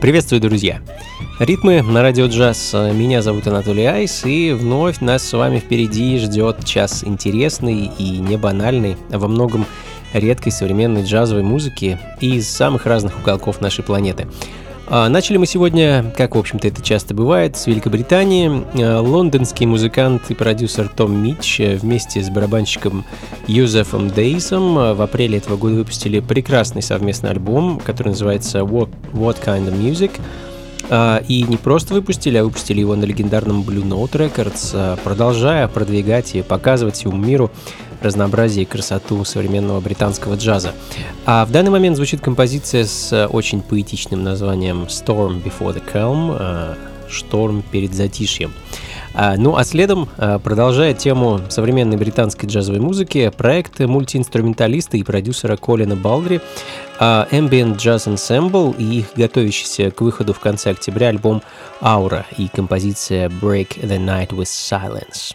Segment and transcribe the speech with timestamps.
[0.00, 0.80] Приветствую, друзья!
[1.38, 2.72] Ритмы на радио джаз.
[2.72, 8.38] Меня зовут Анатолий Айс, и вновь нас с вами впереди ждет час интересный и не
[8.38, 9.66] банальный, а во многом
[10.14, 14.26] редкой современной джазовой музыки из самых разных уголков нашей планеты.
[14.92, 18.64] А, начали мы сегодня, как, в общем-то, это часто бывает, с Великобритании.
[18.74, 23.04] А, лондонский музыкант и продюсер Том Митч э, вместе с барабанщиком
[23.46, 29.36] Юзефом Дейсом э, в апреле этого года выпустили прекрасный совместный альбом, который называется What, What
[29.44, 30.10] Kind of Music.
[30.88, 36.34] А, и не просто выпустили, а выпустили его на легендарном Blue Note Records, продолжая продвигать
[36.34, 37.52] и показывать всему миру
[38.00, 40.72] разнообразие и красоту современного британского джаза.
[41.26, 46.74] А в данный момент звучит композиция с очень поэтичным названием Storm Before the Calm, э,
[47.08, 48.52] шторм перед затишьем.
[49.12, 55.56] А, ну а следом, э, продолжая тему современной британской джазовой музыки, проект мультиинструменталиста и продюсера
[55.56, 56.40] Колина Балдри,
[57.00, 61.42] Ambient Jazz Ensemble и их готовящийся к выходу в конце октября альбом
[61.80, 65.34] Aura и композиция Break the Night with Silence.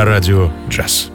[0.00, 1.10] На радио «Джаз».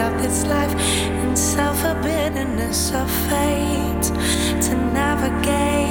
[0.00, 0.74] of this life
[1.22, 4.06] and suffer bitterness of fate
[4.64, 5.83] to navigate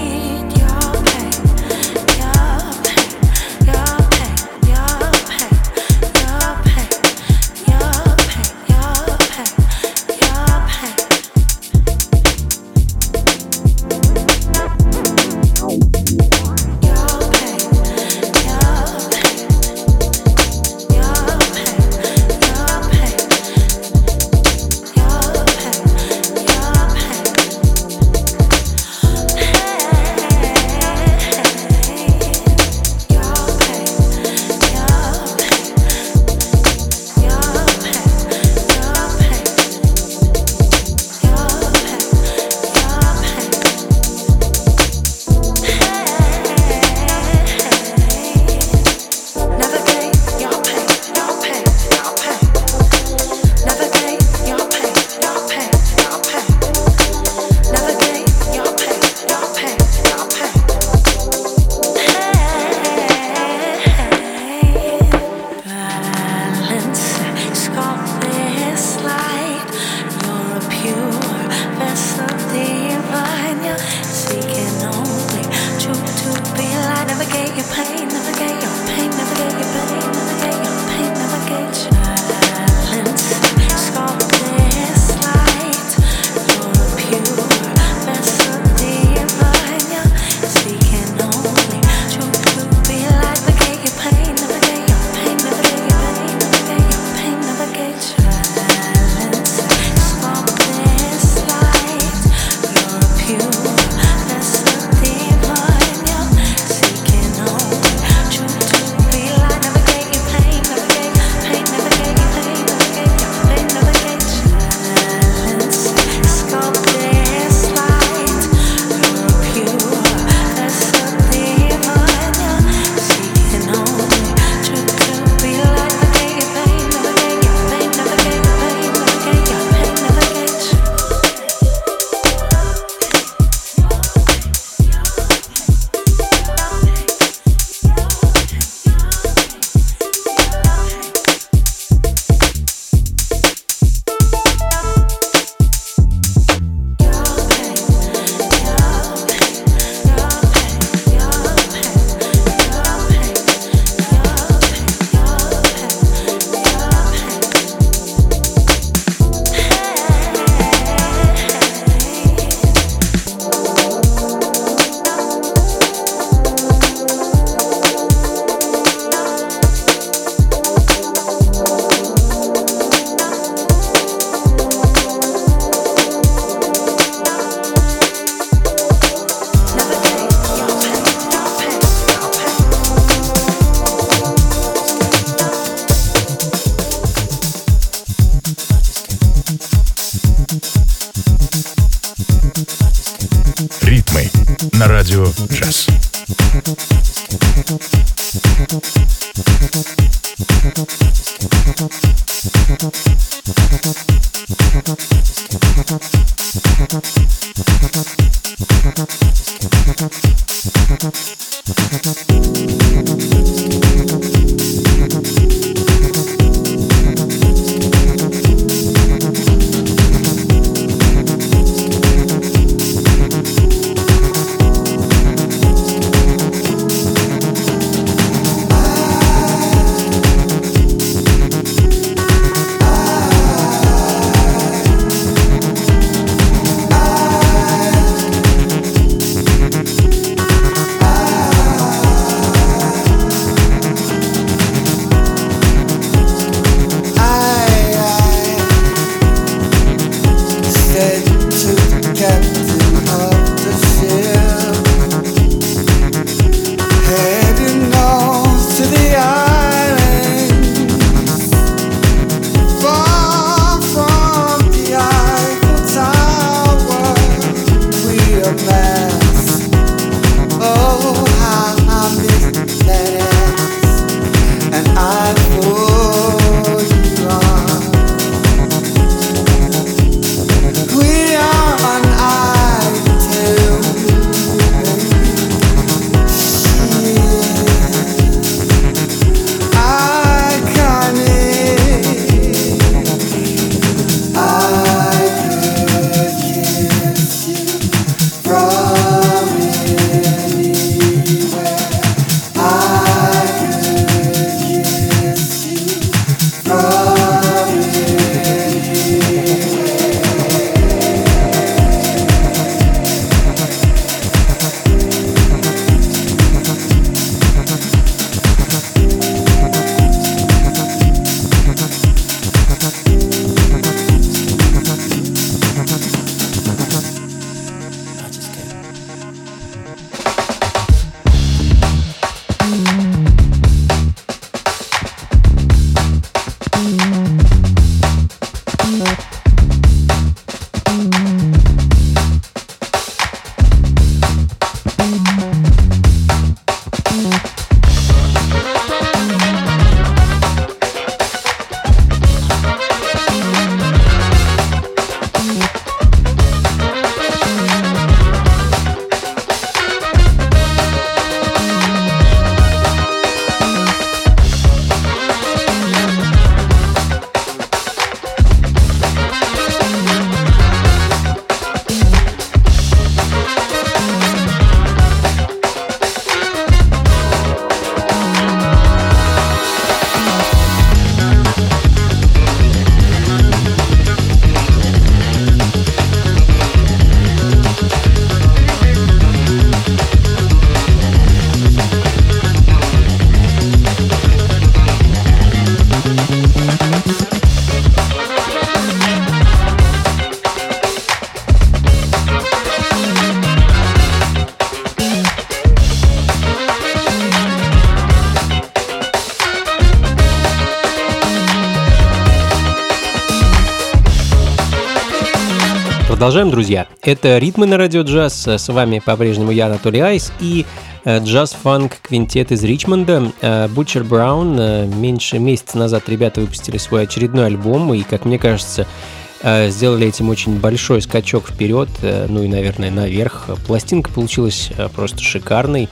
[416.23, 416.87] Продолжаем, друзья.
[417.01, 418.47] Это «Ритмы на радио джаз».
[418.47, 420.65] С вами по-прежнему я, Анатолий Айс, и
[421.03, 423.33] э, джаз-фанк квинтет из Ричмонда.
[423.71, 424.57] Бутчер Браун.
[424.57, 429.22] Э, меньше месяца назад ребята выпустили свой очередной альбом, и, как мне кажется, Э,
[429.69, 433.49] сделали этим очень большой скачок вперед, э, ну и, наверное, наверх.
[433.67, 435.89] Пластинка получилась э, просто шикарной.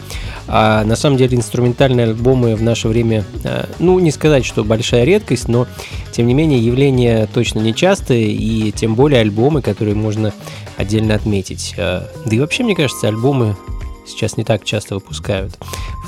[0.47, 3.23] А на самом деле инструментальные альбомы в наше время,
[3.79, 5.67] ну, не сказать, что большая редкость, но,
[6.11, 10.33] тем не менее, явление точно нечастое, и тем более альбомы, которые можно
[10.77, 11.73] отдельно отметить.
[11.77, 13.55] Да и вообще, мне кажется, альбомы
[14.11, 15.57] сейчас не так часто выпускают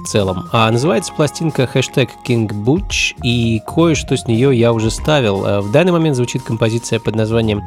[0.04, 0.50] в целом.
[0.52, 5.46] А называется пластинка хэштег King Butch, и кое-что с нее я уже ставил.
[5.46, 7.62] Э, в данный момент звучит композиция под названием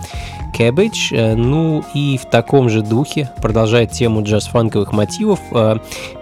[0.57, 5.41] Cabbage, э, ну и в таком же духе продолжает тему джаз-фанковых мотивов.
[5.51, 5.77] PGL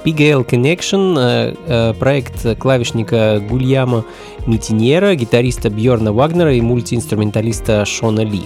[0.04, 4.04] э, Connection, проект клавишника Гульяма
[4.46, 8.42] Митиньера, гитариста Бьорна Вагнера и мультиинструменталиста Шона Ли.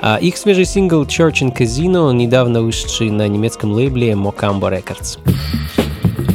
[0.00, 5.07] А их свежий сингл Church and Casino, недавно вышедший на немецком лейбле Mocambo Records.
[5.16, 6.27] Podcast.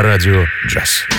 [0.00, 1.09] На радио «Джаз».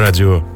[0.00, 0.49] Радио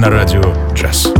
[0.00, 0.40] на радио
[0.74, 1.12] «Джаз».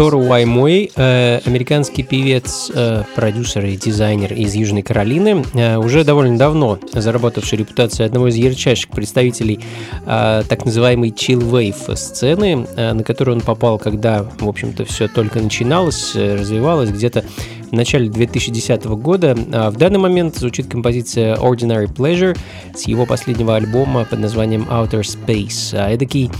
[0.00, 6.38] Торо Уаймой, э, американский певец, э, продюсер и дизайнер из Южной Каролины, э, уже довольно
[6.38, 9.60] давно заработавший репутацию одного из ярчайших представителей
[10.06, 16.14] так называемой chill wave сцены, на которую он попал, когда, в общем-то, все только начиналось,
[16.14, 17.24] развивалось где-то
[17.70, 19.36] в начале 2010 года.
[19.52, 22.36] А, в данный момент звучит композиция Ordinary Pleasure
[22.74, 25.74] с его последнего альбома под названием Outer Space.
[25.74, 26.30] А эдакий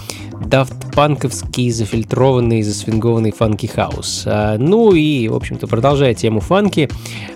[0.44, 4.24] дафт-панковский, зафильтрованный, засвингованный funky house.
[4.26, 6.88] А, ну и, в общем-то, продолжая тему funky,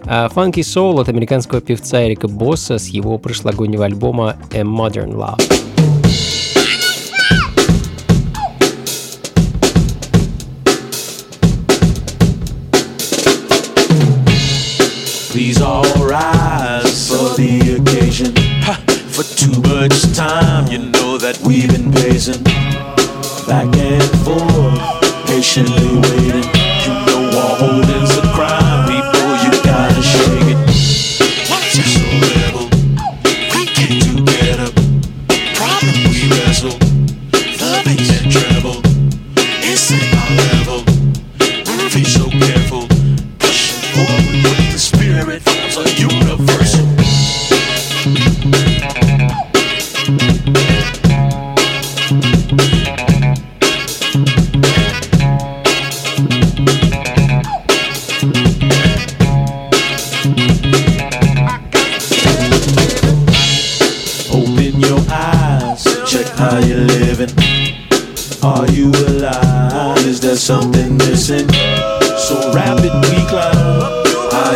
[0.05, 5.64] а, funky soul от американского певца Эрика Босса с его прошлогоднего альбома A Modern Love.
[15.35, 18.33] Please all rise for the occasion.
[18.63, 18.75] Ha!
[19.11, 22.41] For too much time, you know that we've been pacing
[23.49, 26.47] back and forth, patiently waiting.
[26.87, 29.27] You know all holding's a crime, people.
[29.43, 30.44] You gotta shake.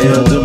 [0.03, 0.38] your door.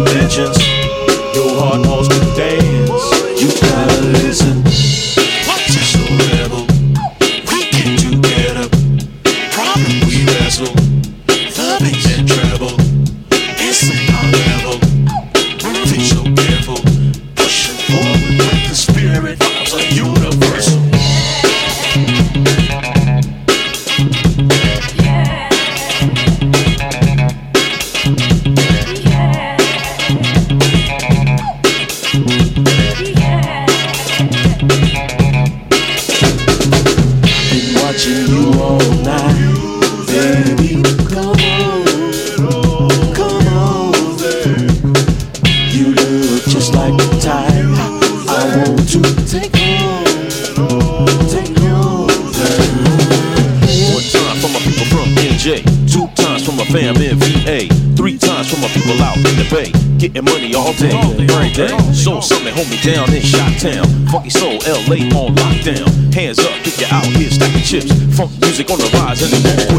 [64.15, 66.15] Funky soul, LA on lockdown.
[66.15, 67.91] Hands up, if you out here, stacking chips.
[68.17, 69.75] Funk music on the rise and the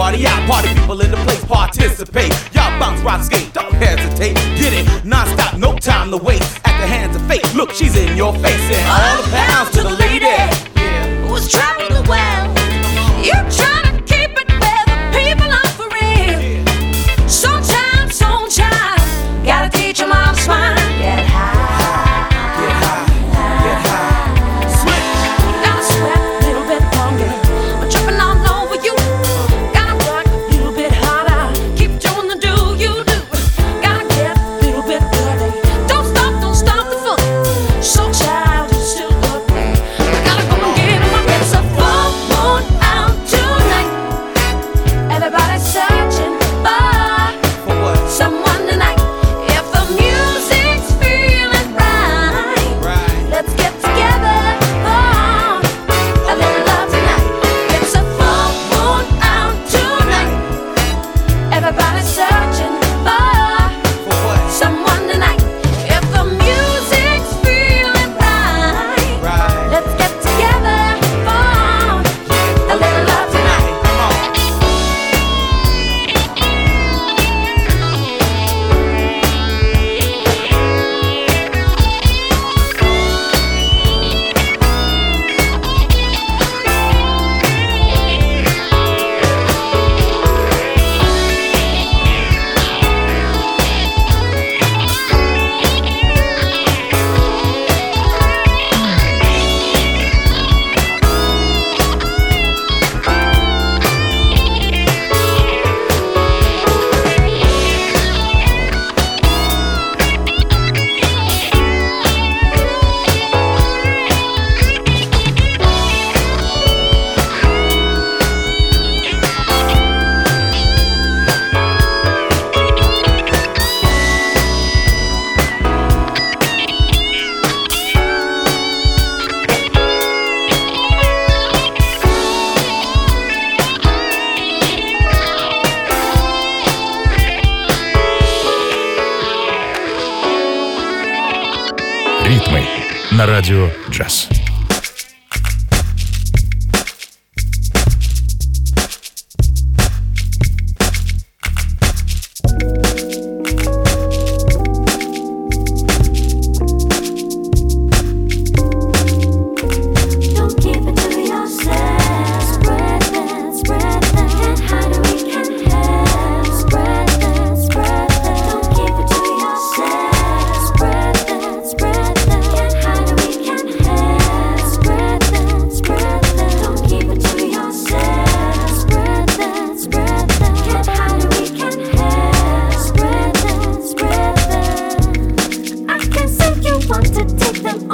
[0.00, 2.32] party out, party people in the place, participate.
[2.54, 4.34] Y'all bounce, rock, skate, don't hesitate.
[4.56, 6.58] Get it, non-stop, no time to waste.
[6.64, 8.64] At the hands of fate, look, she's in your face.
[8.76, 9.99] And all the pounds to the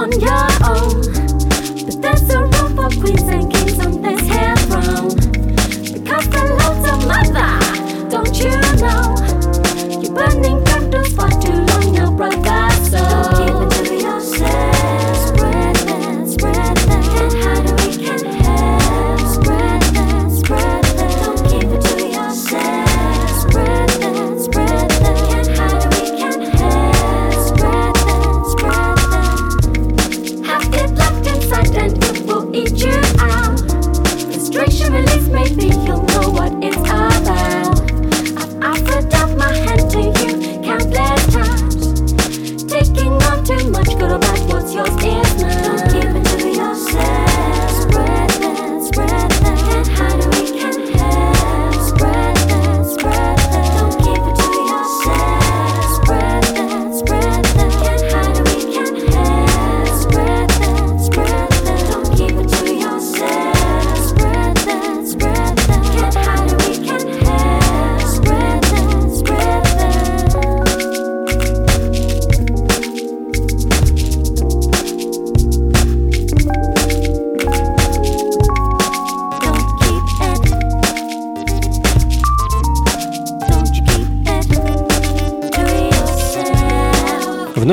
[0.06, 1.25] on your own.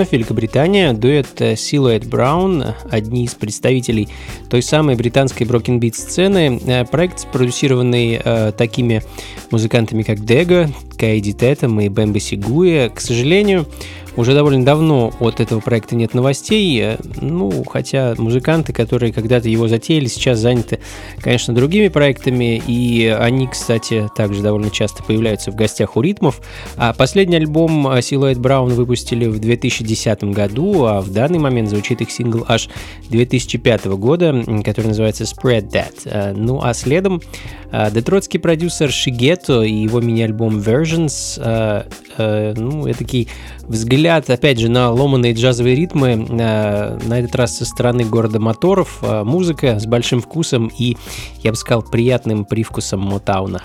[0.04, 4.10] вновь Великобритания, дуэт Silhouette Brown, одни из представителей
[4.50, 9.02] той самой британской брокенбит сцены, э, проект, спродюсированный э, такими
[9.50, 12.90] музыкантами, как Дега, Кайди Тетом и Бэмбо Сигуя.
[12.90, 13.66] К сожалению,
[14.16, 19.68] уже довольно давно от этого проекта нет новостей, э, ну, хотя музыканты, которые когда-то его
[19.68, 20.80] затеяли, сейчас заняты,
[21.20, 26.42] конечно, другими проектами, и они, кстати, также довольно часто появляются в гостях у ритмов.
[26.78, 32.02] А последний альбом э, Silhouette Браун выпустили в 2010 году, а в данный момент звучит
[32.02, 32.70] их сингл аж
[33.10, 35.94] 2005 года, который называется Spread That.
[36.06, 37.22] Э, ну, а следом
[37.72, 41.40] детройтский продюсер Шигето и его мини-альбом Versions,
[42.56, 43.28] ну, такие
[43.68, 48.38] взгляды взгляд, опять же, на ломанные джазовые ритмы, э, на этот раз со стороны города
[48.38, 50.98] моторов, э, музыка с большим вкусом и,
[51.42, 53.62] я бы сказал, приятным привкусом Мотауна.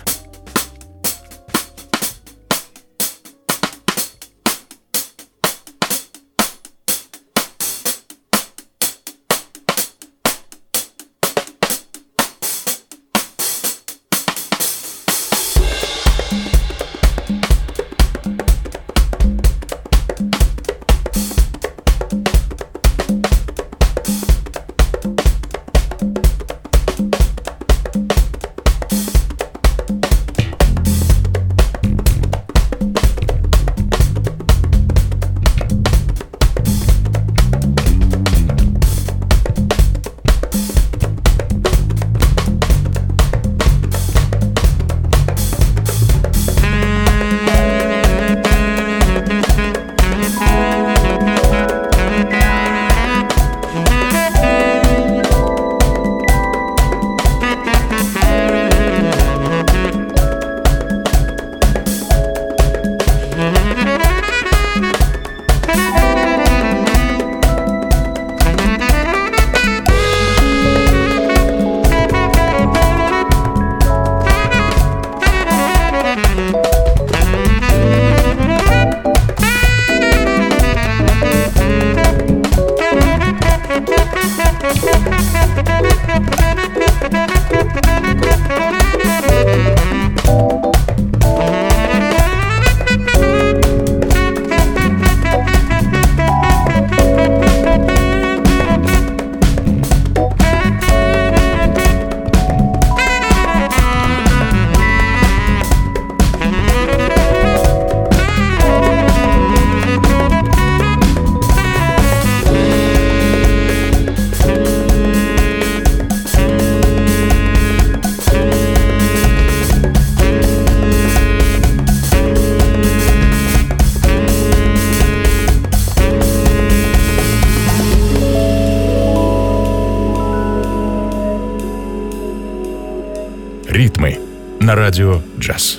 [134.89, 135.78] Радио джаз.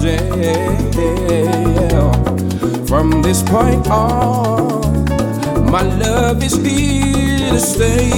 [0.00, 0.18] day.
[2.86, 5.04] From this point on,
[5.70, 8.10] my love is here to stay.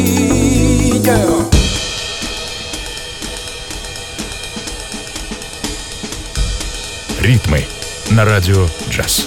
[1.02, 1.50] Yeah.
[7.20, 7.64] Ритмы
[8.10, 9.24] на радио джаз.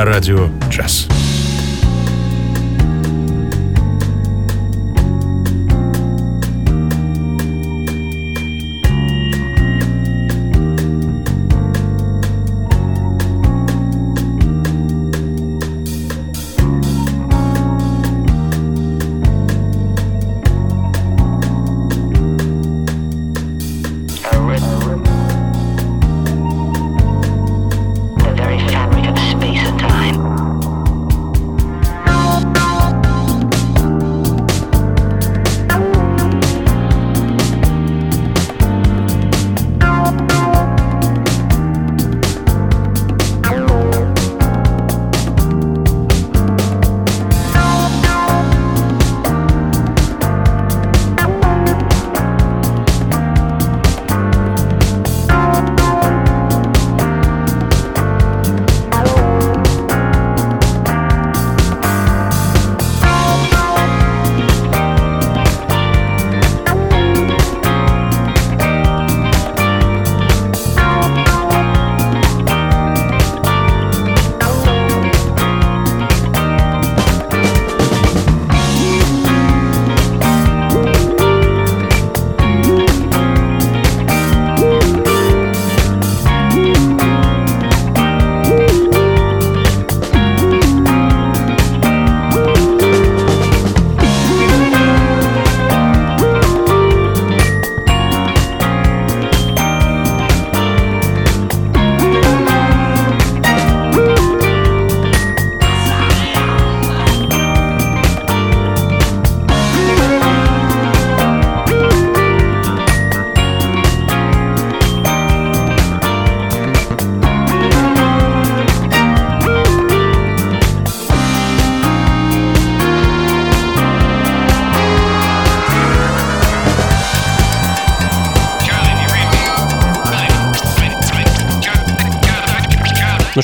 [0.00, 1.19] на радио Час.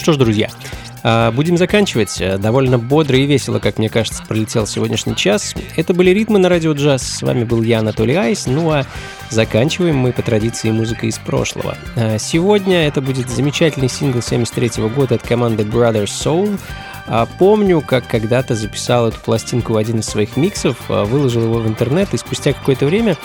[0.07, 0.49] Что ж, друзья,
[1.03, 2.21] а, будем заканчивать.
[2.21, 5.53] Э, Довольно бодро и весело, как мне кажется, пролетел сегодняшний час.
[5.75, 7.03] Это были ритмы на радио джаз.
[7.03, 8.47] С вами был я, Анатолий Айс.
[8.47, 8.85] Ну а
[9.31, 11.77] заканчиваем мы по традиции музыкой из прошлого.
[11.97, 16.57] А, Сегодня это будет замечательный сингл 73 года от команды Brothers Soul.
[17.09, 21.67] А, Помню, как когда-то записал эту пластинку в один из своих миксов, выложил его в
[21.67, 23.17] интернет, и спустя какое-то время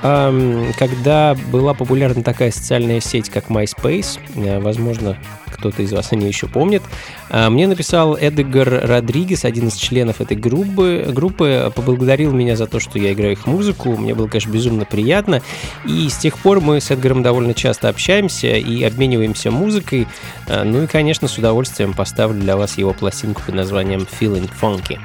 [0.00, 5.16] когда была популярна такая социальная сеть, как MySpace, э, возможно,
[5.46, 6.82] кто-то из вас о ней еще помнит,
[7.30, 12.78] а, мне написал Эдгар Родригес, один из членов этой группы, группы, поблагодарил меня за то,
[12.78, 15.42] что я играю их музыку, мне было, конечно, безумно приятно,
[15.84, 20.06] и с тех пор мы с Эдгаром довольно часто общаемся и обмениваемся музыкой,
[20.48, 24.98] А, ну и, конечно, с удовольствием поставлю для вас его пластинку под названием Feeling Funky.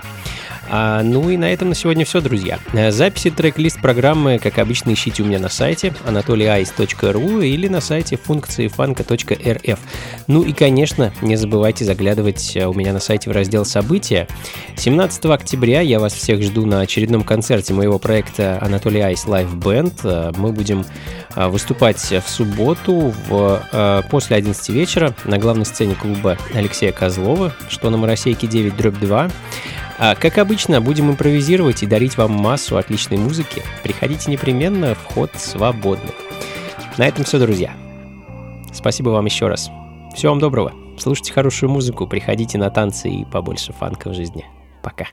[0.73, 2.57] А, ну и на этом на сегодня все, друзья.
[2.71, 8.15] Э, Записи трек-лист программы, как обычно, ищите у меня на сайте anatolyice.ru или на сайте
[8.15, 9.79] функции фанка.рф.
[10.27, 14.29] Ну и, конечно, не забывайте заглядывать э, у меня на сайте в раздел «События».
[14.77, 19.93] 17 октября я вас всех жду на очередном концерте моего проекта Анатолий Айс Live Band.
[20.05, 20.85] Э, Мы будем
[21.35, 27.95] выступать в субботу в, после 11 вечера на главной сцене клуба Алексея Козлова, что на
[27.95, 29.31] Моросейке 9 дробь 2.
[30.03, 33.61] А, как обычно, будем импровизировать и дарить вам массу отличной музыки.
[33.83, 36.15] Приходите непременно, вход свободный.
[36.97, 37.75] На этом все, друзья.
[38.73, 39.69] Спасибо вам еще раз.
[40.15, 40.73] Всего вам доброго.
[40.97, 44.43] Слушайте хорошую музыку, приходите на танцы и побольше фанка в жизни.
[44.81, 45.05] Пока.